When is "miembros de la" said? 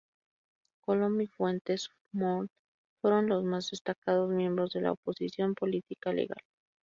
4.31-4.93